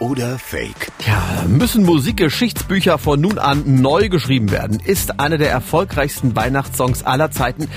[0.00, 0.90] oder Fake?
[1.06, 4.80] Ja, müssen Musikgeschichtsbücher von nun an neu geschrieben werden?
[4.80, 7.68] Ist einer der erfolgreichsten Weihnachtssongs aller Zeiten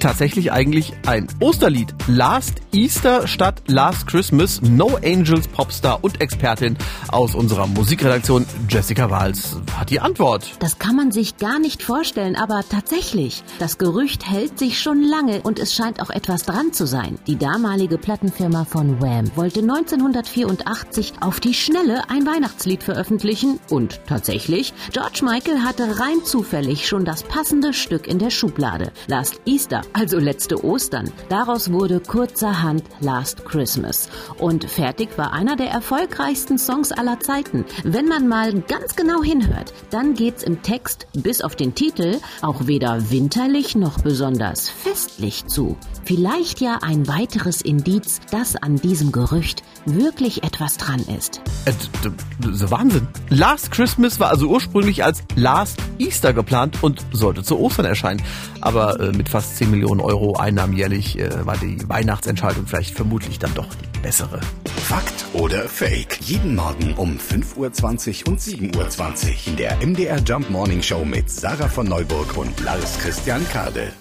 [0.00, 1.94] tatsächlich eigentlich ein Osterlied?
[2.06, 4.60] Last Easter statt Last Christmas?
[4.62, 6.76] No Angels Popstar und Expertin
[7.08, 10.56] aus unserer Musikredaktion Jessica Wahls hat die Antwort.
[10.58, 13.42] Das kann man sich gar nicht vorstellen, aber tatsächlich.
[13.58, 17.18] Das Gerücht hält sich schon lange und es scheint auch etwas dran zu sein.
[17.26, 24.72] Die damalige Plattenfirma von Wham wollte 1984 auf die Schnelle ein Weihnachtslied veröffentlichen und tatsächlich,
[24.92, 28.92] George Michael hatte rein zufällig schon das passende Stück in der Schublade.
[29.08, 31.10] Last Easter, also letzte Ostern.
[31.28, 34.08] Daraus wurde kurzerhand Last Christmas.
[34.38, 37.64] Und fertig war einer der erfolgreichsten Songs aller Zeiten.
[37.82, 42.68] Wenn man mal ganz genau hinhört, dann geht's im Text bis auf den Titel auch
[42.68, 45.76] weder winterlich noch besonders festlich zu.
[46.04, 51.40] Vielleicht ja ein weiteres Indiz, dass an diesem Gerücht wirklich etwas dran ist.
[51.64, 53.08] D- Wahnsinn.
[53.28, 58.22] Last Christmas war also ursprünglich als Last Easter geplant und sollte zu Ostern erscheinen.
[58.60, 63.38] Aber äh, mit fast 10 Millionen Euro Einnahmen jährlich äh, war die Weihnachtsentscheidung vielleicht vermutlich
[63.38, 64.40] dann doch die bessere.
[64.84, 66.18] Fakt oder Fake?
[66.22, 71.28] Jeden Morgen um 5.20 Uhr und 7.20 Uhr in der MDR Jump Morning Show mit
[71.30, 73.92] Sarah von Neuburg und Lars Christian Kade.